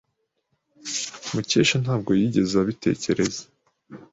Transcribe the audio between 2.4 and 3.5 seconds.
abitekereza.